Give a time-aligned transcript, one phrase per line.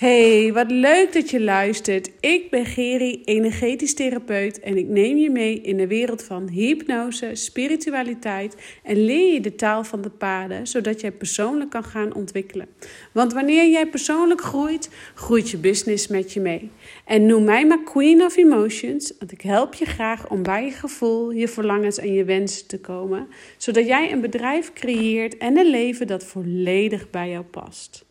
[0.00, 2.10] Hey, wat leuk dat je luistert.
[2.20, 7.30] Ik ben Geri, energetisch therapeut en ik neem je mee in de wereld van hypnose,
[7.32, 12.66] spiritualiteit en leer je de taal van de paden, zodat jij persoonlijk kan gaan ontwikkelen.
[13.12, 16.70] Want wanneer jij persoonlijk groeit, groeit je business met je mee.
[17.04, 20.70] En noem mij maar Queen of Emotions, want ik help je graag om bij je
[20.70, 25.70] gevoel, je verlangens en je wensen te komen, zodat jij een bedrijf creëert en een
[25.70, 28.08] leven dat volledig bij jou past.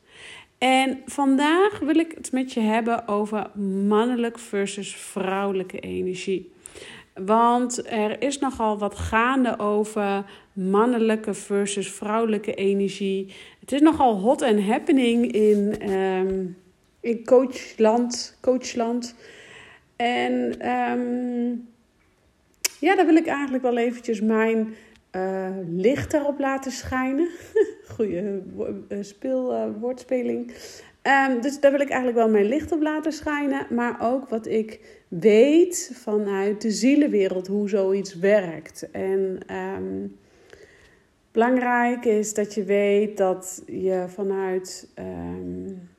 [0.60, 3.50] En vandaag wil ik het met je hebben over
[3.88, 6.52] mannelijk versus vrouwelijke energie.
[7.14, 13.34] Want er is nogal wat gaande over mannelijke versus vrouwelijke energie.
[13.60, 16.58] Het is nogal hot and happening in, um,
[17.00, 19.16] in coachland, coachland.
[19.96, 20.34] En
[20.70, 21.68] um,
[22.80, 24.76] ja, daar wil ik eigenlijk wel eventjes mijn
[25.12, 27.30] uh, licht erop laten schijnen.
[27.96, 28.42] Goeie
[28.90, 30.54] uh, speel, uh, woordspeling.
[31.04, 33.68] Um, dus daar wil ik eigenlijk wel mijn licht op laten schijnen.
[33.70, 38.92] Maar ook wat ik weet vanuit de zielenwereld, hoe zoiets werkt.
[38.92, 40.18] En um,
[41.32, 44.88] belangrijk is dat je weet dat je vanuit.
[44.96, 45.90] Um,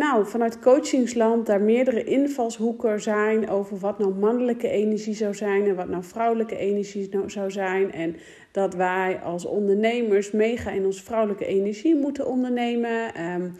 [0.00, 5.74] nou, vanuit coachingsland daar meerdere invalshoeken zijn over wat nou mannelijke energie zou zijn en
[5.74, 7.92] wat nou vrouwelijke energie nou zou zijn.
[7.92, 8.16] En
[8.50, 13.24] dat wij als ondernemers mega in onze vrouwelijke energie moeten ondernemen.
[13.34, 13.56] Um,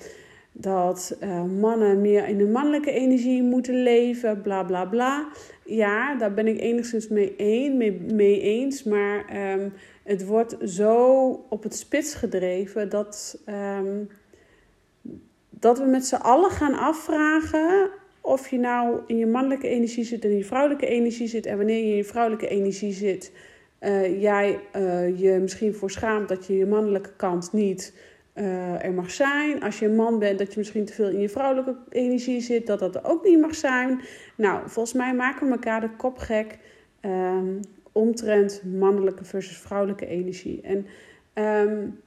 [0.52, 5.28] dat uh, mannen meer in de mannelijke energie moeten leven, bla bla bla.
[5.64, 7.76] Ja, daar ben ik enigszins mee, een,
[8.14, 8.82] mee, eens.
[8.82, 13.42] Maar um, het wordt zo op het spits gedreven dat.
[13.78, 14.08] Um,
[15.60, 20.24] dat we met z'n allen gaan afvragen of je nou in je mannelijke energie zit
[20.24, 21.46] en in je vrouwelijke energie zit.
[21.46, 23.32] En wanneer je in je vrouwelijke energie zit,
[23.80, 27.94] uh, jij uh, je misschien voor schaamt dat je je mannelijke kant niet
[28.34, 29.62] uh, er mag zijn.
[29.62, 32.66] Als je een man bent, dat je misschien te veel in je vrouwelijke energie zit,
[32.66, 34.00] dat dat ook niet mag zijn.
[34.36, 36.58] Nou, volgens mij maken we elkaar de kop gek
[37.02, 37.60] um,
[37.92, 40.60] omtrent mannelijke versus vrouwelijke energie.
[40.60, 40.86] En
[41.44, 42.00] um,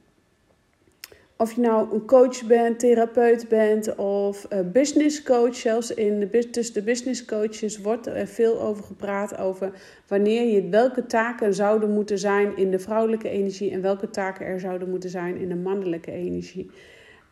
[1.37, 5.55] of je nou een coach bent, therapeut bent of business coach.
[5.55, 9.37] Zelfs in de, tussen de business coaches wordt er veel over gepraat.
[9.37, 9.71] Over
[10.07, 13.71] wanneer je welke taken zouden moeten zijn in de vrouwelijke energie.
[13.71, 16.71] En welke taken er zouden moeten zijn in de mannelijke energie.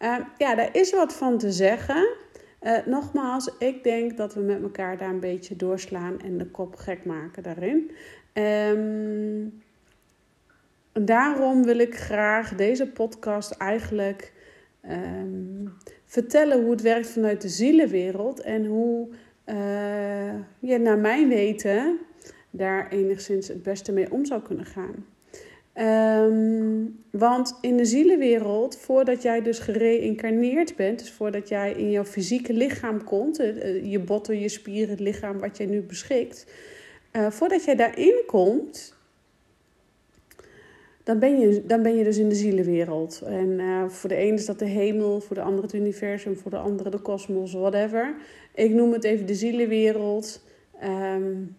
[0.01, 2.07] Uh, ja, daar is wat van te zeggen.
[2.61, 6.75] Uh, nogmaals, ik denk dat we met elkaar daar een beetje doorslaan en de kop
[6.75, 7.91] gek maken daarin.
[8.33, 9.61] Um,
[10.93, 14.33] daarom wil ik graag deze podcast eigenlijk
[14.89, 15.73] um,
[16.05, 19.07] vertellen hoe het werkt vanuit de zielenwereld en hoe
[19.45, 21.99] uh, je naar mijn weten
[22.49, 25.05] daar enigszins het beste mee om zou kunnen gaan.
[25.75, 32.05] Um, want in de zielenwereld, voordat jij dus gereïncarneerd bent, dus voordat jij in jouw
[32.05, 33.37] fysieke lichaam komt,
[33.83, 36.45] je botten, je spieren, het lichaam wat jij nu beschikt,
[37.29, 38.95] voordat jij daarin komt,
[41.03, 43.21] dan ben je, dan ben je dus in de zielenwereld.
[43.25, 46.51] En uh, voor de ene is dat de hemel, voor de andere het universum, voor
[46.51, 48.15] de andere de kosmos, whatever.
[48.55, 50.43] Ik noem het even de zielenwereld.
[50.83, 51.55] Um,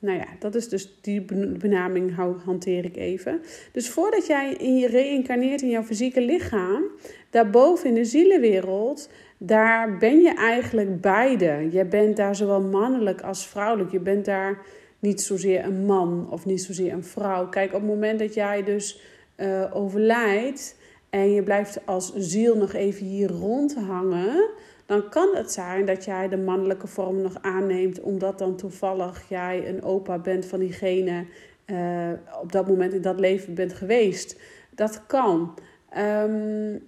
[0.00, 1.24] nou ja, dat is dus die
[1.58, 2.14] benaming
[2.44, 3.40] hanteer ik even.
[3.72, 6.84] Dus voordat jij je reïncarneert in jouw fysieke lichaam,
[7.30, 9.08] daarboven in de zielenwereld,
[9.38, 11.68] daar ben je eigenlijk beide.
[11.70, 13.90] Je bent daar zowel mannelijk als vrouwelijk.
[13.90, 14.66] Je bent daar
[14.98, 17.48] niet zozeer een man of niet zozeer een vrouw.
[17.48, 19.00] Kijk, op het moment dat jij dus
[19.36, 20.76] uh, overlijdt
[21.10, 24.50] en je blijft als ziel nog even hier rondhangen,
[24.86, 29.68] dan kan het zijn dat jij de mannelijke vorm nog aanneemt, omdat dan toevallig jij
[29.68, 31.24] een opa bent van diegene
[31.66, 32.10] uh,
[32.42, 34.40] op dat moment in dat leven bent geweest.
[34.74, 35.54] Dat kan.
[35.98, 36.86] Um,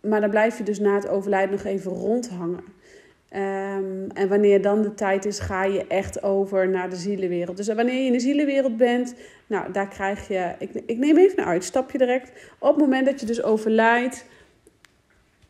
[0.00, 2.64] maar dan blijf je dus na het overlijden nog even rondhangen.
[3.36, 7.56] Um, en wanneer dan de tijd is, ga je echt over naar de zielenwereld.
[7.56, 9.14] Dus wanneer je in de zielenwereld bent,
[9.46, 10.54] nou, daar krijg je.
[10.58, 12.32] Ik, ik neem even een uitstapje direct.
[12.58, 14.26] Op het moment dat je dus overlijdt,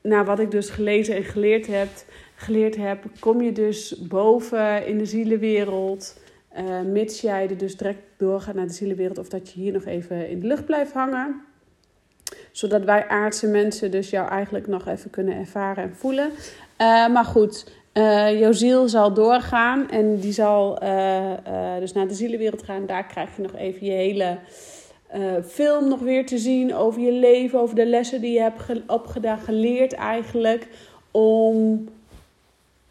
[0.02, 1.88] naar wat ik dus gelezen en geleerd heb,
[2.34, 6.20] geleerd heb kom je dus boven in de zielenwereld.
[6.58, 9.84] Uh, mits jij er dus direct doorgaat naar de zielenwereld, of dat je hier nog
[9.84, 11.44] even in de lucht blijft hangen
[12.52, 16.30] zodat wij aardse mensen dus jou eigenlijk nog even kunnen ervaren en voelen.
[16.78, 21.32] Uh, maar goed, uh, jouw ziel zal doorgaan en die zal uh,
[21.78, 22.86] dus naar de zielenwereld gaan.
[22.86, 24.38] Daar krijg je nog even je hele
[25.46, 29.38] film nog weer te zien over je leven, over de lessen die je hebt opgedaan,
[29.38, 30.68] geleerd eigenlijk.
[31.10, 31.88] Om,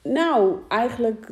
[0.01, 1.31] nou, eigenlijk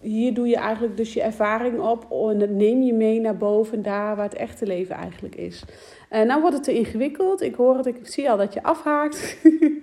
[0.00, 3.82] hier doe je eigenlijk dus je ervaring op en dat neem je mee naar boven,
[3.82, 5.64] daar waar het echte leven eigenlijk is.
[6.10, 7.42] Uh, nou wordt het te ingewikkeld.
[7.42, 9.38] Ik hoor het, ik zie al dat je afhaakt.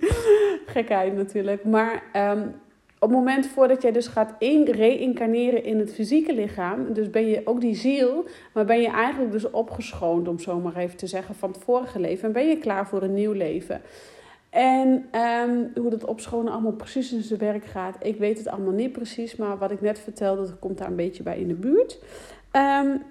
[0.65, 1.63] Gekheid natuurlijk.
[1.63, 2.53] Maar um,
[3.03, 7.41] op het moment voordat jij dus gaat reïncarneren in het fysieke lichaam, dus ben je
[7.45, 11.35] ook die ziel, maar ben je eigenlijk dus opgeschoond, om zo maar even te zeggen,
[11.35, 12.27] van het vorige leven.
[12.27, 13.81] En ben je klaar voor een nieuw leven.
[14.49, 15.05] En
[15.47, 18.91] um, hoe dat opschonen allemaal precies in zijn werk gaat, ik weet het allemaal niet
[18.91, 19.35] precies.
[19.35, 21.99] Maar wat ik net vertelde, dat komt daar een beetje bij in de buurt.
[22.51, 23.01] Um,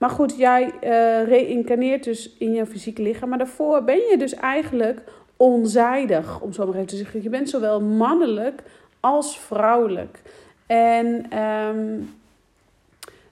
[0.00, 3.28] maar goed, jij uh, reïncarneert dus in jouw fysieke lichaam.
[3.28, 5.02] Maar daarvoor ben je dus eigenlijk
[5.36, 7.22] onzijdig, om zo maar even te zeggen.
[7.22, 8.62] Je bent zowel mannelijk
[9.00, 10.22] als vrouwelijk.
[10.66, 12.14] En um,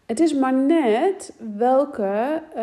[0.06, 2.62] het is maar net welke, uh,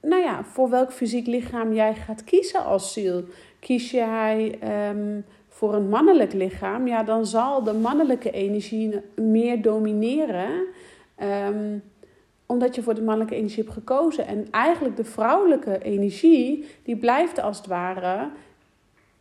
[0.00, 3.24] nou ja, voor welk fysiek lichaam jij gaat kiezen als ziel.
[3.58, 4.58] Kies jij
[4.90, 10.50] um, voor een mannelijk lichaam, ja, dan zal de mannelijke energie meer domineren.
[11.22, 11.82] Um,
[12.48, 14.26] omdat je voor de mannelijke energie hebt gekozen.
[14.26, 18.28] En eigenlijk de vrouwelijke energie, die blijft als het ware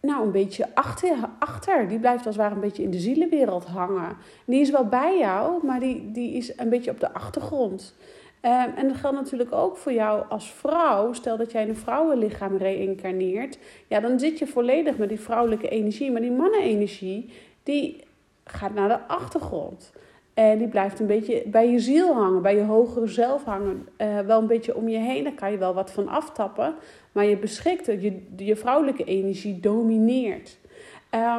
[0.01, 1.87] nou, een beetje achter, achter.
[1.87, 4.17] Die blijft als het ware een beetje in de zielenwereld hangen.
[4.45, 7.95] Die is wel bij jou, maar die, die is een beetje op de achtergrond.
[8.41, 11.13] Um, en dat geldt natuurlijk ook voor jou als vrouw.
[11.13, 13.57] Stel dat jij een vrouwenlichaam reïncarneert.
[13.87, 16.11] Ja, dan zit je volledig met die vrouwelijke energie.
[16.11, 17.29] Maar die mannenenergie,
[17.63, 18.03] die
[18.43, 19.91] gaat naar de achtergrond.
[20.37, 23.87] En die blijft een beetje bij je ziel hangen, bij je hogere zelf hangen.
[23.97, 26.75] Uh, wel een beetje om je heen, daar kan je wel wat van aftappen.
[27.11, 30.57] Maar je beschikt je, je vrouwelijke energie domineert.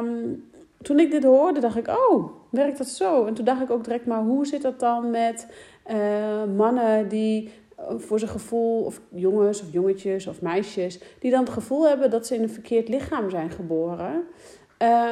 [0.01, 0.43] Um,
[0.81, 3.25] toen ik dit hoorde, dacht ik, oh, werkt dat zo?
[3.25, 5.47] En toen dacht ik ook direct, maar hoe zit dat dan met
[5.91, 11.43] uh, mannen die eh, voor zijn gevoel, of jongens of jongetjes of meisjes, die dan
[11.43, 14.23] het gevoel hebben dat ze in een verkeerd lichaam zijn geboren?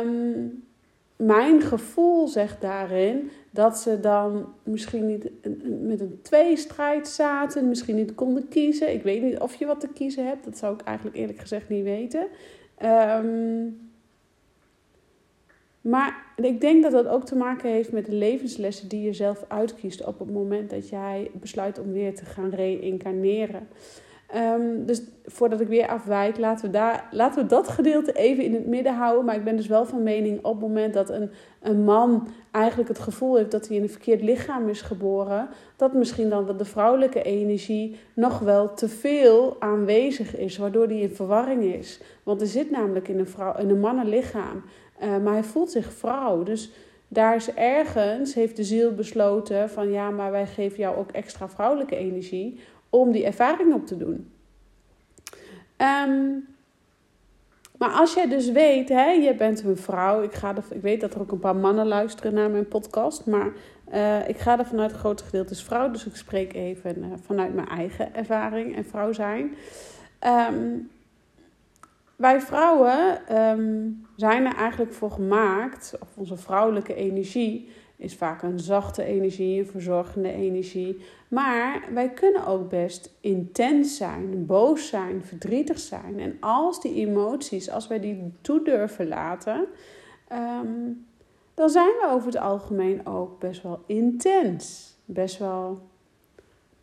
[0.04, 0.67] Um,
[1.18, 5.30] mijn gevoel zegt daarin dat ze dan misschien niet
[5.82, 8.94] met een tweestrijd zaten, misschien niet konden kiezen.
[8.94, 11.70] Ik weet niet of je wat te kiezen hebt, dat zou ik eigenlijk eerlijk gezegd
[11.70, 12.28] niet weten.
[12.84, 13.90] Um,
[15.82, 19.46] maar ik denk dat dat ook te maken heeft met de levenslessen die je zelf
[19.48, 23.68] uitkiest op het moment dat jij besluit om weer te gaan reïncarneren.
[24.36, 28.54] Um, dus voordat ik weer afwijk, laten we, daar, laten we dat gedeelte even in
[28.54, 29.26] het midden houden.
[29.26, 31.30] Maar ik ben dus wel van mening op het moment dat een,
[31.62, 35.94] een man eigenlijk het gevoel heeft dat hij in een verkeerd lichaam is geboren, dat
[35.94, 41.64] misschien dan de vrouwelijke energie nog wel te veel aanwezig is, waardoor hij in verwarring
[41.64, 42.02] is.
[42.24, 44.64] Want er zit namelijk in een, vrouw, in een mannenlichaam,
[45.04, 46.44] uh, maar hij voelt zich vrouw.
[46.44, 46.72] Dus
[47.08, 51.50] daar is ergens, heeft de ziel besloten van ja, maar wij geven jou ook extra
[51.50, 54.32] vrouwelijke energie om die ervaring op te doen.
[55.78, 56.48] Um,
[57.78, 60.22] maar als jij dus weet, hè, je bent een vrouw.
[60.22, 63.26] Ik, ga er, ik weet dat er ook een paar mannen luisteren naar mijn podcast.
[63.26, 63.52] Maar
[63.94, 65.92] uh, ik ga er vanuit het grote gedeelte is vrouw.
[65.92, 69.56] Dus ik spreek even uh, vanuit mijn eigen ervaring en vrouw zijn.
[70.52, 70.90] Um,
[72.16, 78.60] wij vrouwen um, zijn er eigenlijk voor gemaakt, of onze vrouwelijke energie is vaak een
[78.60, 81.02] zachte energie, een verzorgende energie.
[81.28, 86.20] Maar wij kunnen ook best intens zijn, boos zijn, verdrietig zijn.
[86.20, 89.68] En als die emoties, als wij die toe durven laten,
[90.32, 91.06] um,
[91.54, 94.96] dan zijn we over het algemeen ook best wel intens.
[95.06, 95.82] Best wel,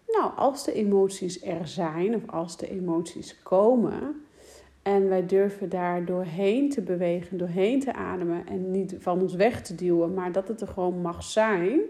[0.07, 4.24] nou, als de emoties er zijn of als de emoties komen,
[4.85, 9.63] en wij durven daar doorheen te bewegen, doorheen te ademen en niet van ons weg
[9.63, 11.81] te duwen, maar dat het er gewoon mag zijn.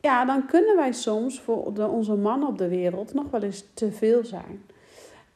[0.00, 3.92] Ja, dan kunnen wij soms voor onze mannen op de wereld nog wel eens te
[3.92, 4.62] veel zijn.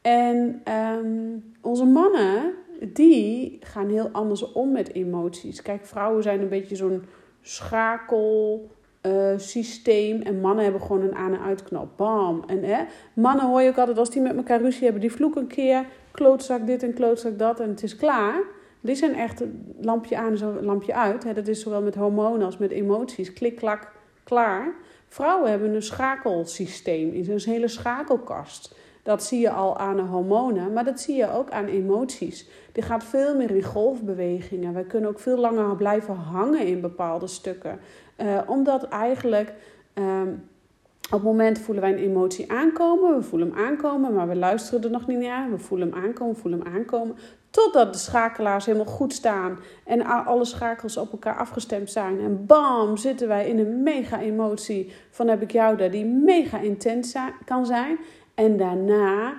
[0.01, 0.63] En
[0.99, 2.53] um, onze mannen,
[2.93, 5.63] die gaan heel anders om met emoties.
[5.63, 7.05] Kijk, vrouwen zijn een beetje zo'n
[7.41, 8.69] schakel
[9.07, 10.23] uh, systeem.
[10.23, 11.97] En mannen hebben gewoon een aan- en uitknop.
[11.97, 12.43] Bam.
[12.47, 15.41] En hè, mannen hoor je ook altijd als die met elkaar ruzie hebben, die vloeken
[15.41, 15.87] een keer.
[16.13, 18.43] Klootzak dit en klootzak dat en het is klaar.
[18.81, 19.43] Die zijn echt
[19.81, 21.35] lampje aan en lampje uit.
[21.35, 23.33] Dat is zowel met hormonen als met emoties.
[23.33, 23.93] Klik, klak,
[24.25, 24.75] klaar.
[25.09, 27.15] Vrouwen hebben een schakelsysteem.
[27.15, 28.75] Een hele schakelkast.
[29.03, 32.49] Dat zie je al aan hormonen, maar dat zie je ook aan emoties.
[32.73, 34.75] Die gaat veel meer in golfbewegingen.
[34.75, 37.81] Wij kunnen ook veel langer blijven hangen in bepaalde stukken.
[38.17, 39.53] Uh, omdat eigenlijk
[39.95, 40.49] um,
[41.11, 44.85] op het moment voelen wij een emotie aankomen, we voelen hem aankomen, maar we luisteren
[44.85, 45.51] er nog niet naar.
[45.51, 47.17] We voelen hem aankomen, voelen hem aankomen.
[47.51, 52.21] Totdat de schakelaars helemaal goed staan en alle schakels op elkaar afgestemd zijn.
[52.21, 56.59] En bam, zitten wij in een mega emotie van heb ik jou daar, die mega
[56.59, 57.15] intens
[57.45, 57.99] kan zijn.
[58.35, 59.35] En daarna,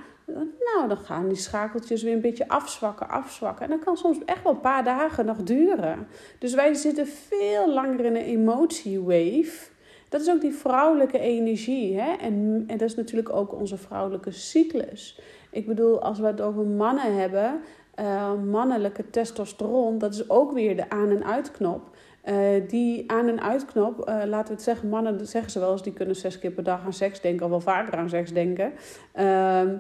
[0.74, 3.66] nou, dan gaan die schakeltjes weer een beetje afzwakken, afzwakken.
[3.66, 6.08] En dat kan soms echt wel een paar dagen nog duren.
[6.40, 9.71] Dus wij zitten veel langer in een emotiewave
[10.12, 12.00] Dat is ook die vrouwelijke energie.
[12.00, 12.12] Hè?
[12.12, 15.20] En, en dat is natuurlijk ook onze vrouwelijke cyclus.
[15.52, 17.62] Ik bedoel, als we het over mannen hebben,
[18.00, 21.82] uh, mannelijke testosteron, dat is ook weer de aan- en uitknop.
[22.26, 22.38] Uh,
[22.68, 25.94] die aan- en uitknop, uh, laten we het zeggen, mannen zeggen ze wel eens, die
[25.94, 28.74] kunnen zes keer per dag aan seks denken, of wel vaker aan seks denken.
[29.14, 29.78] Ehm,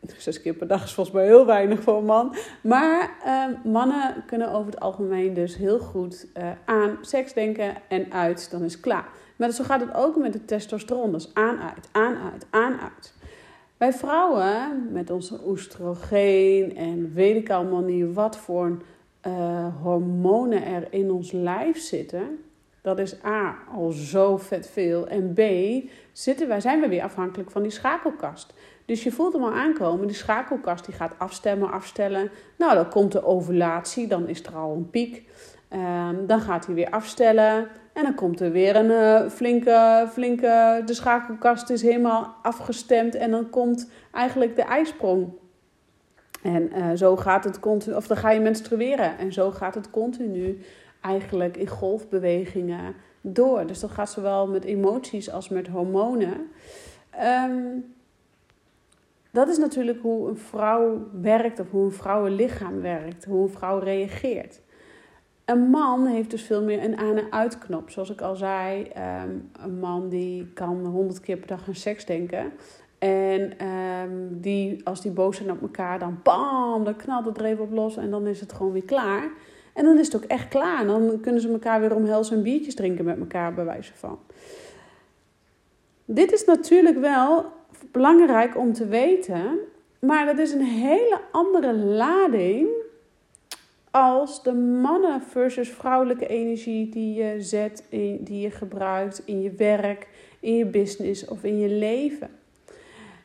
[0.16, 2.34] zes keer per dag is volgens mij heel weinig voor een man.
[2.62, 6.26] Maar uh, mannen kunnen over het algemeen dus heel goed
[6.64, 9.08] aan seks denken en uit, dan is klaar.
[9.36, 11.12] Maar zo gaat het ook met de testosteron.
[11.12, 13.14] Dus aan, uit, aan, uit, aan, uit.
[13.76, 18.82] Bij vrouwen met onze oestrogeen en weet ik allemaal niet wat voor
[19.26, 22.44] uh, hormonen er in ons lijf zitten.
[22.80, 25.08] Dat is A, al zo vet veel.
[25.08, 25.40] En B,
[26.12, 28.54] zitten wij, zijn we weer afhankelijk van die schakelkast.
[28.84, 30.06] Dus je voelt hem al aankomen.
[30.06, 32.30] Die schakelkast die gaat afstemmen, afstellen.
[32.58, 34.06] Nou, dan komt de ovulatie.
[34.06, 35.28] Dan is er al een piek.
[35.72, 37.68] Um, dan gaat hij weer afstellen.
[37.96, 40.82] En dan komt er weer een uh, flinke, flinke...
[40.84, 43.14] De schakelkast is helemaal afgestemd.
[43.14, 45.32] En dan komt eigenlijk de ijsprong.
[46.42, 47.96] En uh, zo gaat het continu...
[47.96, 49.18] Of dan ga je menstrueren.
[49.18, 50.60] En zo gaat het continu
[51.00, 53.66] eigenlijk in golfbewegingen door.
[53.66, 56.50] Dus dat gaat zowel met emoties als met hormonen.
[57.22, 57.94] Um,
[59.30, 63.78] dat is natuurlijk hoe een vrouw werkt of hoe een vrouwenlichaam werkt, hoe een vrouw
[63.78, 64.60] reageert.
[65.46, 67.90] Een man heeft dus veel meer een aan- en uitknop.
[67.90, 68.90] Zoals ik al zei,
[69.24, 72.52] um, een man die kan honderd keer per dag aan seks denken.
[72.98, 77.44] En um, die, als die boos zijn op elkaar, dan bam, dan knalt het er
[77.44, 79.30] even op los en dan is het gewoon weer klaar.
[79.74, 80.80] En dan is het ook echt klaar.
[80.80, 84.18] En dan kunnen ze elkaar weer omhelzen en biertjes drinken met elkaar, bij wijze van.
[86.04, 87.44] Dit is natuurlijk wel
[87.92, 89.58] belangrijk om te weten,
[89.98, 92.68] maar dat is een hele andere lading
[93.96, 99.50] als de mannen versus vrouwelijke energie die je zet, in, die je gebruikt in je
[99.50, 100.08] werk,
[100.40, 102.30] in je business of in je leven.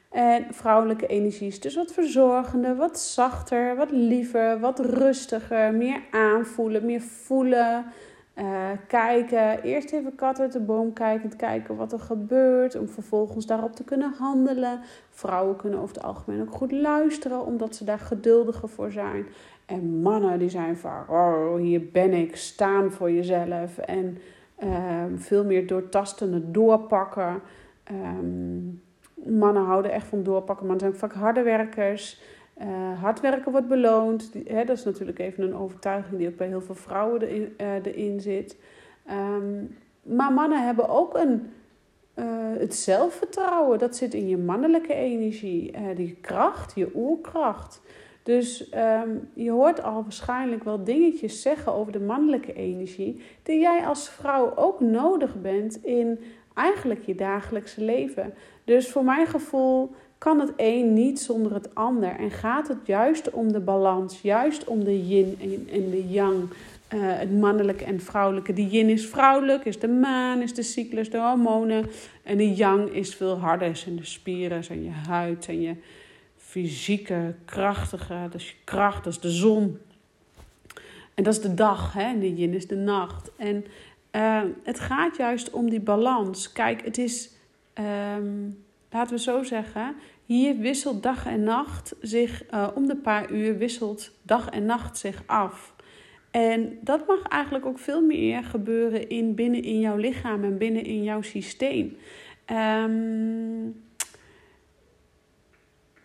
[0.09, 6.85] En vrouwelijke energie is dus wat verzorgender, wat zachter, wat liever, wat rustiger, meer aanvoelen,
[6.85, 7.85] meer voelen.
[8.37, 13.45] Uh, kijken, eerst even kat uit de boom kijken, kijken wat er gebeurt, om vervolgens
[13.45, 14.79] daarop te kunnen handelen.
[15.09, 19.25] Vrouwen kunnen over het algemeen ook goed luisteren, omdat ze daar geduldiger voor zijn.
[19.71, 23.77] En mannen die zijn van, oh, hier ben ik, staan voor jezelf.
[23.77, 24.17] En
[24.63, 27.41] uh, veel meer doortastende doorpakken.
[27.91, 28.81] Um,
[29.25, 32.21] mannen houden echt van doorpakken, mannen zijn vaak harde werkers.
[32.61, 34.33] Uh, hard werken wordt beloond.
[34.45, 37.67] Hè, dat is natuurlijk even een overtuiging die ook bij heel veel vrouwen erin, uh,
[37.83, 38.57] erin zit.
[39.09, 41.49] Um, maar mannen hebben ook een,
[42.15, 42.25] uh,
[42.57, 43.79] het zelfvertrouwen.
[43.79, 45.73] Dat zit in je mannelijke energie.
[45.95, 47.81] die kracht, je oerkracht.
[48.23, 53.21] Dus um, je hoort al waarschijnlijk wel dingetjes zeggen over de mannelijke energie.
[53.43, 56.19] Die jij als vrouw ook nodig bent in
[56.53, 58.33] eigenlijk je dagelijkse leven.
[58.63, 62.15] Dus voor mijn gevoel kan het een niet zonder het ander.
[62.19, 65.37] En gaat het juist om de balans, juist om de yin
[65.71, 66.49] en de yang, uh,
[67.01, 68.53] het mannelijke en vrouwelijke.
[68.53, 71.85] Die yin is vrouwelijk, is de maan, is de cyclus, de hormonen.
[72.23, 75.75] En de yang is veel harder, zijn de spieren, zijn je huid, zijn je
[76.51, 79.77] fysieke, krachtige, je kracht, dat is de zon.
[81.13, 82.19] En dat is de dag, hè?
[82.19, 83.31] de is de nacht.
[83.35, 83.65] En
[84.11, 86.51] uh, het gaat juist om die balans.
[86.51, 87.29] Kijk, het is...
[88.15, 93.31] Um, laten we zo zeggen, hier wisselt dag en nacht zich, uh, om de paar
[93.31, 95.75] uur wisselt dag en nacht zich af.
[96.31, 100.83] En dat mag eigenlijk ook veel meer gebeuren in, binnen in jouw lichaam en binnen
[100.83, 101.97] in jouw systeem.
[102.51, 103.83] Um,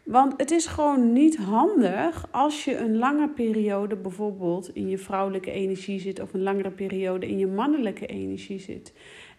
[0.07, 5.51] want het is gewoon niet handig als je een lange periode bijvoorbeeld in je vrouwelijke
[5.51, 8.93] energie zit of een langere periode in je mannelijke energie zit.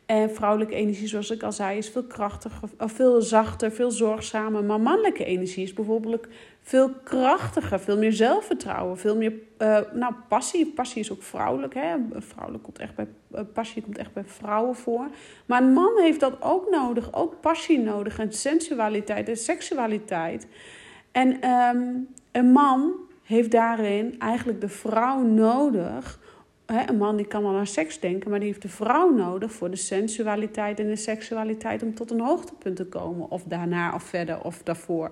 [0.07, 4.63] En vrouwelijke energie, zoals ik al zei, is veel krachtiger, of veel zachter, veel zorgzamer.
[4.63, 6.27] Maar mannelijke energie is bijvoorbeeld
[6.61, 10.65] veel krachtiger, veel meer zelfvertrouwen, veel meer uh, nou, passie.
[10.65, 11.73] Passie is ook vrouwelijk.
[11.73, 11.95] Hè?
[12.17, 15.07] Vrouwelijk komt echt bij, uh, passie komt echt bij vrouwen voor.
[15.45, 20.47] Maar een man heeft dat ook nodig, ook passie nodig en sensualiteit en seksualiteit.
[21.11, 26.19] En um, een man heeft daarin eigenlijk de vrouw nodig
[26.67, 29.69] een man die kan wel aan seks denken, maar die heeft de vrouw nodig voor
[29.69, 33.31] de sensualiteit en de seksualiteit om tot een hoogtepunt te komen.
[33.31, 35.11] Of daarna, of verder, of daarvoor.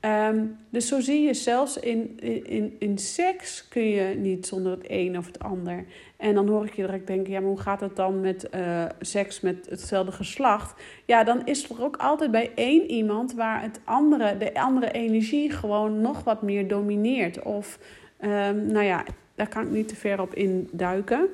[0.00, 4.84] Um, dus zo zie je zelfs in, in, in seks kun je niet zonder het
[4.88, 5.84] een of het ander.
[6.16, 8.84] En dan hoor ik je direct denken, ja, maar hoe gaat het dan met uh,
[9.00, 10.82] seks met hetzelfde geslacht?
[11.04, 15.50] Ja, dan is er ook altijd bij één iemand waar het andere, de andere energie
[15.50, 17.42] gewoon nog wat meer domineert.
[17.42, 17.78] Of,
[18.20, 19.04] um, nou ja,
[19.40, 21.28] daar kan ik niet te ver op induiken.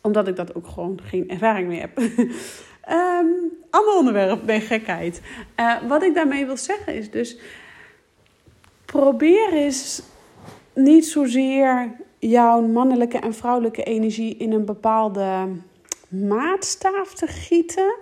[0.00, 1.98] Omdat ik dat ook gewoon geen ervaring mee heb.
[1.98, 2.08] um,
[3.70, 5.20] ander onderwerp, nee, gekheid.
[5.60, 7.38] Uh, wat ik daarmee wil zeggen is dus...
[8.84, 10.02] Probeer eens
[10.74, 15.48] niet zozeer jouw mannelijke en vrouwelijke energie in een bepaalde
[16.08, 17.94] maatstaaf te gieten.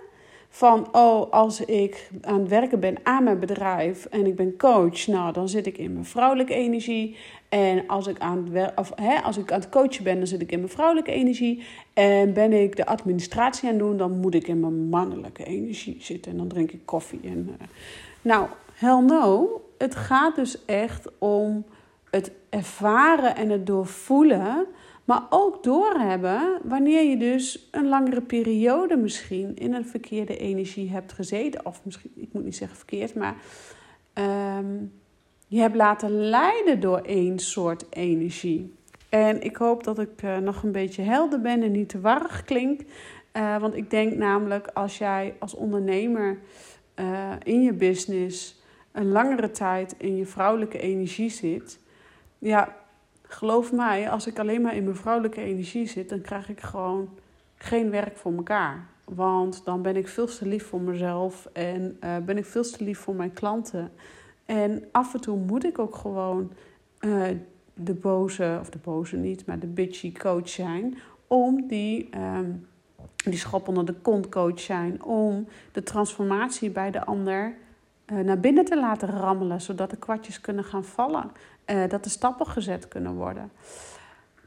[0.49, 5.07] Van, oh, als ik aan het werken ben aan mijn bedrijf en ik ben coach,
[5.07, 7.17] nou, dan zit ik in mijn vrouwelijke energie.
[7.51, 10.41] En als ik aan het, of, hè, als ik aan het coachen ben, dan zit
[10.41, 11.63] ik in mijn vrouwelijke energie.
[11.93, 15.97] En ben ik de administratie aan het doen, dan moet ik in mijn mannelijke energie
[15.99, 16.31] zitten.
[16.31, 17.19] En dan drink ik koffie.
[17.23, 17.67] En, uh...
[18.21, 19.61] Nou, hell no.
[19.77, 21.65] Het gaat dus echt om
[22.09, 24.65] het ervaren en het doorvoelen,
[25.05, 31.13] maar ook doorhebben wanneer je dus een langere periode misschien in een verkeerde energie hebt
[31.13, 31.65] gezeten.
[31.65, 33.35] Of misschien, ik moet niet zeggen verkeerd, maar
[34.57, 35.00] um,
[35.51, 38.75] je hebt laten leiden door één soort energie.
[39.09, 42.43] En ik hoop dat ik uh, nog een beetje helder ben en niet te warrig
[42.43, 42.81] klink.
[43.33, 46.39] Uh, want ik denk namelijk als jij als ondernemer
[46.95, 51.79] uh, in je business een langere tijd in je vrouwelijke energie zit,
[52.39, 52.75] ja,
[53.21, 57.09] geloof mij, als ik alleen maar in mijn vrouwelijke energie zit, dan krijg ik gewoon
[57.55, 58.87] geen werk voor elkaar.
[59.05, 62.99] Want dan ben ik veel te lief voor mezelf en ben ik veel te lief
[62.99, 63.91] voor mijn klanten.
[64.51, 66.51] En af en toe moet ik ook gewoon
[66.99, 67.23] uh,
[67.73, 70.97] de boze, of de boze niet, maar de bitchy coach zijn.
[71.27, 72.67] Om die, um,
[73.15, 75.03] die schop onder de kont coach zijn.
[75.03, 77.53] Om de transformatie bij de ander
[78.13, 79.61] uh, naar binnen te laten rammelen.
[79.61, 81.31] Zodat de kwartjes kunnen gaan vallen.
[81.65, 83.51] Uh, dat de stappen gezet kunnen worden.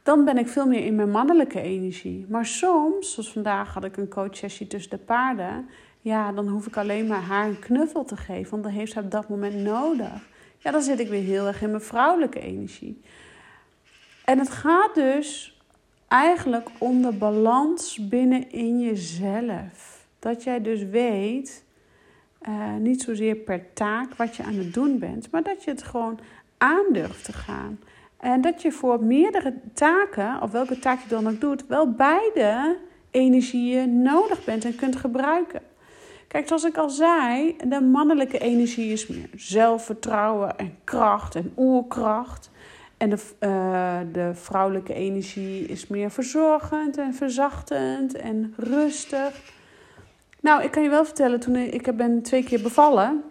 [0.03, 2.27] Dan ben ik veel meer in mijn mannelijke energie.
[2.29, 5.69] Maar soms, zoals vandaag had ik een coachsessie tussen de paarden.
[6.05, 8.51] Ja, dan hoef ik alleen maar haar een knuffel te geven.
[8.51, 10.29] Want dan heeft ze op dat moment nodig.
[10.59, 13.01] Ja, dan zit ik weer heel erg in mijn vrouwelijke energie.
[14.25, 15.61] En het gaat dus
[16.09, 20.07] eigenlijk om de balans binnenin jezelf.
[20.19, 21.65] Dat jij dus weet,
[22.49, 25.83] uh, niet zozeer per taak wat je aan het doen bent, maar dat je het
[25.83, 26.19] gewoon
[26.59, 27.81] aandurft te gaan.
[28.17, 32.79] En dat je voor meerdere taken, of welke taak je dan ook doet, wel beide
[33.11, 35.61] energieën nodig bent en kunt gebruiken.
[36.29, 42.51] Kijk, zoals ik al zei, de mannelijke energie is meer zelfvertrouwen en kracht en oerkracht.
[42.97, 49.53] En de, uh, de vrouwelijke energie is meer verzorgend en verzachtend en rustig.
[50.41, 53.23] Nou, ik kan je wel vertellen, toen ik, ik ben twee keer bevallen.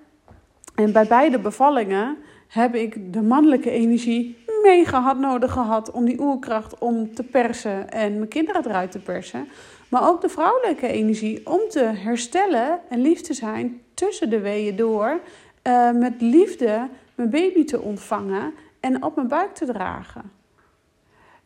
[0.76, 6.20] En bij beide bevallingen heb ik de mannelijke energie mega hard nodig gehad om die
[6.20, 9.48] oerkracht om te persen en mijn kinderen eruit te persen.
[9.94, 14.76] Maar ook de vrouwelijke energie om te herstellen en lief te zijn tussen de weeën
[14.76, 15.20] door.
[15.64, 20.32] Uh, met liefde mijn baby te ontvangen en op mijn buik te dragen.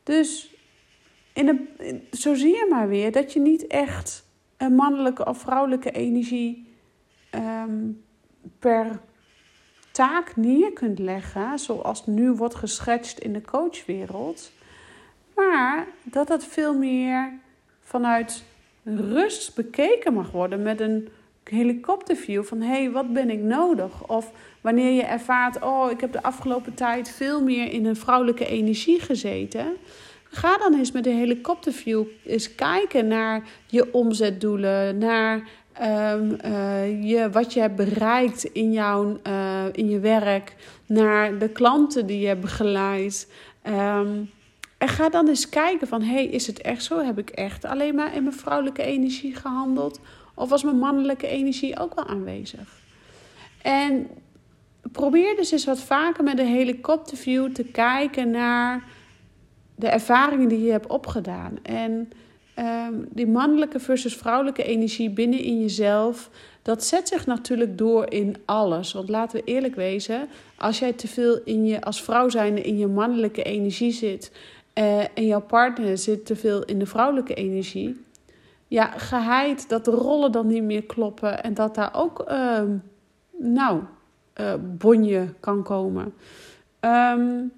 [0.04, 0.56] Dus
[1.34, 1.68] in een,
[2.12, 4.26] zo zie je maar weer dat je niet echt
[4.58, 6.74] een mannelijke of vrouwelijke energie
[7.32, 8.04] um,
[8.60, 9.00] per
[9.92, 14.52] taak neer kunt leggen, zoals nu wordt geschetst in de coachwereld.
[15.36, 17.46] Maar dat het veel meer
[17.88, 18.43] vanuit
[18.84, 21.08] rust bekeken mag worden met een
[21.43, 24.08] helikopterview van hé, hey, wat ben ik nodig?
[24.08, 28.45] Of wanneer je ervaart, oh, ik heb de afgelopen tijd veel meer in een vrouwelijke
[28.45, 29.65] energie gezeten.
[30.23, 35.36] Ga dan eens met de helikopterview eens kijken naar je omzetdoelen, naar
[35.82, 41.50] um, uh, je, wat je hebt bereikt in, jouw, uh, in je werk, naar de
[41.50, 43.28] klanten die je begeleidt.
[43.67, 44.30] Um,
[44.78, 47.04] en ga dan eens kijken van, hey, is het echt zo?
[47.04, 50.00] Heb ik echt alleen maar in mijn vrouwelijke energie gehandeld?
[50.34, 52.82] Of was mijn mannelijke energie ook wel aanwezig?
[53.62, 54.08] En
[54.92, 58.84] probeer dus eens wat vaker met een helikopterview te kijken naar
[59.76, 61.58] de ervaringen die je hebt opgedaan.
[61.63, 62.10] En
[62.60, 66.30] um, die mannelijke versus vrouwelijke energie binnen in jezelf,
[66.62, 68.94] dat zet zich natuurlijk door in alles.
[68.94, 72.78] Want laten we eerlijk wezen, als jij te veel in je, als vrouw zijnde in
[72.78, 74.32] je mannelijke energie zit
[74.78, 78.06] uh, en jouw partner zit te veel in de vrouwelijke energie,
[78.68, 82.62] ja, geheid dat de rollen dan niet meer kloppen en dat daar ook, uh,
[83.38, 83.82] nou,
[84.36, 86.13] uh, bonje kan komen.
[86.80, 87.52] Um,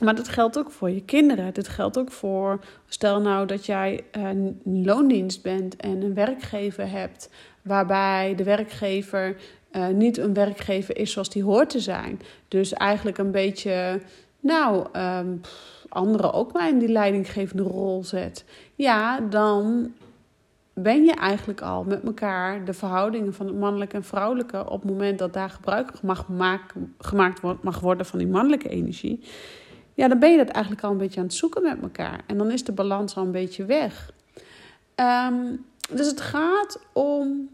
[0.00, 1.54] maar dat geldt ook voor je kinderen.
[1.54, 7.30] Dit geldt ook voor, stel nou dat jij een loondienst bent en een werkgever hebt,
[7.62, 9.36] waarbij de werkgever
[9.72, 12.20] uh, niet een werkgever is zoals die hoort te zijn.
[12.48, 14.00] Dus eigenlijk een beetje,
[14.40, 15.40] nou, um,
[15.88, 18.44] anderen ook maar in die leidinggevende rol zet.
[18.74, 19.92] Ja, dan
[20.72, 24.90] ben je eigenlijk al met elkaar de verhoudingen van het mannelijke en vrouwelijke op het
[24.90, 29.22] moment dat daar gebruik mag maak, gemaakt wordt, mag worden van die mannelijke energie
[30.00, 32.20] ja, dan ben je dat eigenlijk al een beetje aan het zoeken met elkaar.
[32.26, 34.12] En dan is de balans al een beetje weg.
[34.94, 35.56] Ehm,
[35.90, 37.48] dus het gaat om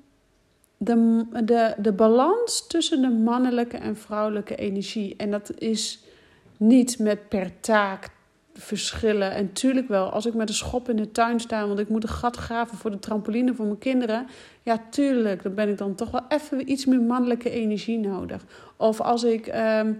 [0.77, 5.17] de, de, de balans tussen de mannelijke en vrouwelijke energie.
[5.17, 6.05] En dat is
[6.57, 8.09] niet met per taak
[8.55, 9.33] verschillen.
[9.33, 12.03] En tuurlijk wel, als ik met een schop in de tuin sta, want ik moet
[12.03, 14.27] een gat graven voor de trampoline voor mijn kinderen.
[14.63, 18.45] Ja, tuurlijk, dan ben ik dan toch wel even iets meer mannelijke energie nodig.
[18.77, 19.47] Of als ik.
[19.47, 19.93] Ehm,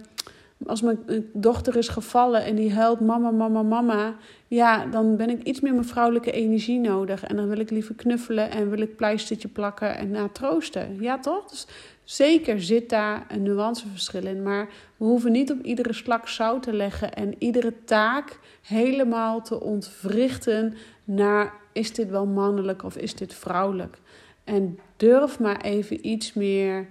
[0.65, 0.99] als mijn
[1.33, 4.15] dochter is gevallen en die huilt mama, mama, mama,
[4.47, 7.23] ja, dan ben ik iets meer mijn vrouwelijke energie nodig.
[7.23, 10.97] En dan wil ik liever knuffelen en wil ik pleistertje plakken en na troosten.
[10.99, 11.49] Ja, toch?
[11.49, 11.67] Dus
[12.07, 14.43] zeker zit daar een nuanceverschil in.
[14.43, 19.61] Maar we hoeven niet op iedere slak zout te leggen en iedere taak helemaal te
[19.61, 23.97] ontwrichten naar is dit wel mannelijk of is dit vrouwelijk.
[24.43, 26.87] En durf maar even iets meer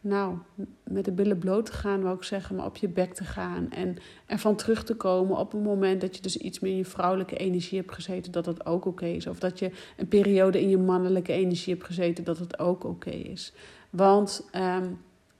[0.00, 0.36] nou,
[0.84, 3.70] met de billen bloot te gaan, wou ik zeggen, maar op je bek te gaan.
[3.70, 6.84] En ervan terug te komen op het moment dat je dus iets meer in je
[6.84, 9.26] vrouwelijke energie hebt gezeten, dat dat ook oké is.
[9.26, 13.10] Of dat je een periode in je mannelijke energie hebt gezeten, dat het ook oké
[13.10, 13.52] is.
[13.90, 14.86] Want ehm,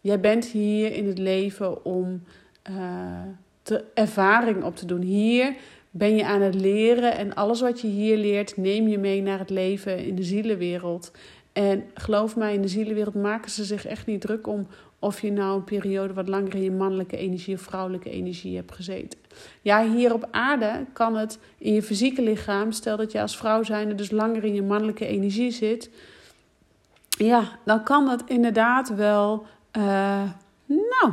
[0.00, 2.22] jij bent hier in het leven om
[2.70, 5.02] uh, ervaring op te doen.
[5.02, 5.54] Hier
[5.90, 9.38] ben je aan het leren en alles wat je hier leert, neem je mee naar
[9.38, 11.12] het leven in de zielenwereld.
[11.60, 14.66] En geloof mij, in de zielenwereld maken ze zich echt niet druk om
[14.98, 18.74] of je nou een periode wat langer in je mannelijke energie of vrouwelijke energie hebt
[18.74, 19.18] gezeten.
[19.62, 23.62] Ja, hier op aarde kan het in je fysieke lichaam, stel dat je als vrouw
[23.62, 25.90] zijnde dus langer in je mannelijke energie zit,
[27.08, 29.46] ja, dan kan het inderdaad wel,
[29.76, 30.30] uh,
[30.66, 31.12] nou,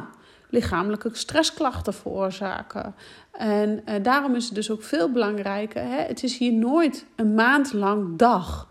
[0.49, 2.95] lichamelijke stressklachten veroorzaken.
[3.31, 5.81] En uh, daarom is het dus ook veel belangrijker.
[5.81, 6.01] Hè?
[6.01, 8.67] Het is hier nooit een maand lang dag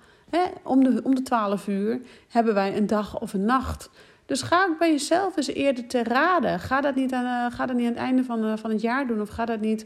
[0.62, 3.90] om, de, om de 12 uur hebben wij een dag of een nacht.
[4.26, 6.60] Dus ga ook bij jezelf eens eerder te raden.
[6.60, 8.80] Ga dat niet aan, uh, ga dat niet aan het einde van, uh, van het
[8.80, 9.20] jaar doen.
[9.20, 9.82] Of ga dat niet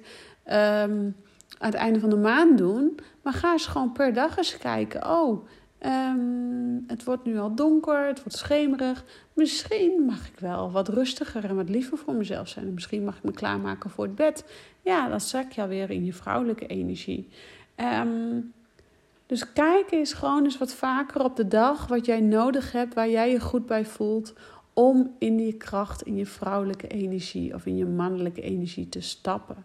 [0.46, 1.16] um,
[1.58, 2.98] aan het einde van de maand doen.
[3.22, 5.10] Maar ga eens gewoon per dag eens kijken.
[5.10, 5.46] Oh,
[5.86, 8.06] um, het wordt nu al donker.
[8.06, 9.04] Het wordt schemerig.
[9.32, 12.66] Misschien mag ik wel wat rustiger en wat liever voor mezelf zijn.
[12.66, 14.44] En misschien mag ik me klaarmaken voor het bed.
[14.82, 17.28] Ja, dan zak je alweer in je vrouwelijke energie.
[17.76, 18.52] Um,
[19.30, 23.08] dus kijk eens gewoon eens wat vaker op de dag wat jij nodig hebt, waar
[23.08, 24.32] jij je goed bij voelt,
[24.72, 29.64] om in die kracht, in je vrouwelijke energie of in je mannelijke energie te stappen.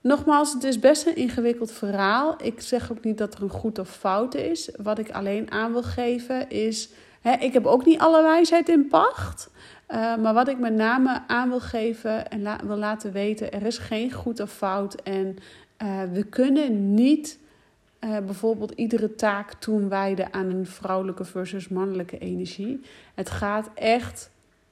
[0.00, 2.34] Nogmaals, het is best een ingewikkeld verhaal.
[2.42, 4.70] Ik zeg ook niet dat er een goed of fout is.
[4.82, 6.88] Wat ik alleen aan wil geven is,
[7.20, 9.50] hè, ik heb ook niet alle wijsheid in pacht.
[9.88, 13.78] Uh, maar wat ik met name aan wil geven en wil laten weten, er is
[13.78, 14.94] geen goed of fout.
[14.94, 15.36] En
[15.82, 17.42] uh, we kunnen niet
[18.04, 22.80] uh, bijvoorbeeld iedere taak toewijden aan een vrouwelijke versus mannelijke energie.
[23.14, 24.30] Het gaat echt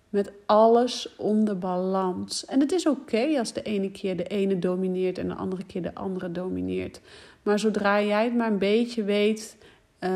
[0.08, 2.44] met alles om de balans.
[2.44, 5.82] En het is oké als de ene keer de ene domineert en de andere keer
[5.82, 7.00] de andere domineert.
[7.42, 9.56] Maar zodra jij het maar een beetje weet
[10.00, 10.10] uh,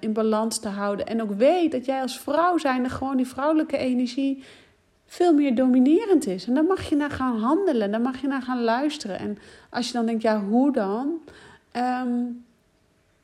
[0.00, 3.76] in balans te houden en ook weet dat jij als vrouw zijnde gewoon die vrouwelijke
[3.76, 4.42] energie
[5.06, 6.46] veel meer dominerend is.
[6.46, 9.18] En dan mag je naar gaan handelen, dan mag je naar gaan luisteren.
[9.18, 9.38] En
[9.70, 11.20] als je dan denkt, ja, hoe dan?
[11.76, 12.44] Um,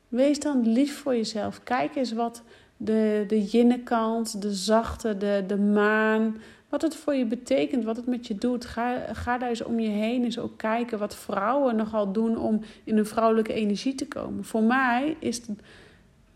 [0.09, 1.63] Wees dan lief voor jezelf.
[1.63, 2.43] Kijk eens wat
[2.77, 6.37] de, de jinnenkant, de zachte, de, de maan,
[6.69, 8.65] wat het voor je betekent, wat het met je doet.
[8.65, 12.61] Ga, ga daar eens om je heen eens ook kijken wat vrouwen nogal doen om
[12.83, 14.43] in hun vrouwelijke energie te komen.
[14.43, 15.49] Voor mij is het,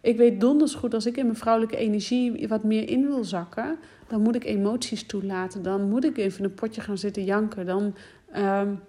[0.02, 3.78] ik weet donders goed, als ik in mijn vrouwelijke energie wat meer in wil zakken,
[4.08, 5.64] dan moet ik emoties toelaten.
[5.64, 7.66] Dan moet ik even een potje gaan zitten janken.
[7.66, 7.96] Dan,
[8.36, 8.80] um,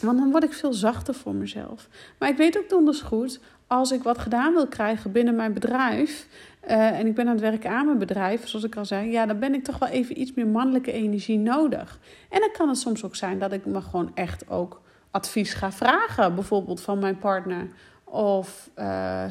[0.00, 1.88] want dan word ik veel zachter voor mezelf.
[2.18, 3.40] Maar ik weet ook donders goed,
[3.70, 6.26] als ik wat gedaan wil krijgen binnen mijn bedrijf.
[6.68, 9.10] Uh, en ik ben aan het werken aan mijn bedrijf, zoals ik al zei.
[9.10, 11.98] Ja, dan ben ik toch wel even iets meer mannelijke energie nodig.
[12.30, 14.80] En dan kan het soms ook zijn dat ik me gewoon echt ook
[15.10, 16.34] advies ga vragen.
[16.34, 17.68] Bijvoorbeeld van mijn partner.
[18.04, 18.84] Of uh,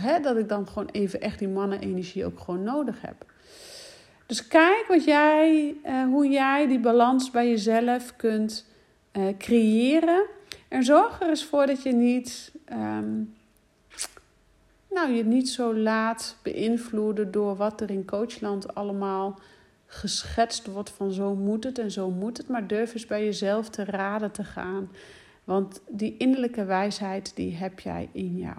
[0.04, 3.26] hè, dat ik dan gewoon even echt die mannenenergie ook gewoon nodig heb.
[4.26, 8.66] Dus kijk wat jij, uh, hoe jij die balans bij jezelf kunt
[9.38, 10.26] creëren.
[10.68, 12.52] En zorg er eens voor dat je niet.
[12.72, 13.38] Um,
[14.90, 19.40] nou, je niet zo laat beïnvloeden door wat er in coachland allemaal
[19.86, 22.48] geschetst wordt van zo moet het en zo moet het.
[22.48, 24.90] Maar durf eens bij jezelf te raden te gaan.
[25.44, 28.58] Want die innerlijke wijsheid, die heb jij in jou.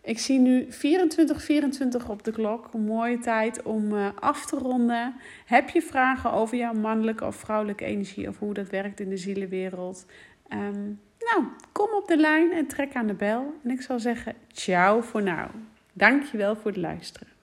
[0.00, 2.68] Ik zie nu 24, 24 op de klok.
[2.72, 5.14] Een mooie tijd om uh, af te ronden.
[5.46, 9.16] Heb je vragen over jouw mannelijke of vrouwelijke energie of hoe dat werkt in de
[9.16, 10.06] zielenwereld?
[10.52, 11.00] Um,
[11.32, 13.54] nou, kom op de lijn en trek aan de bel.
[13.64, 15.50] En ik zal zeggen, ciao voor nou.
[15.92, 17.33] Dankjewel voor het luisteren.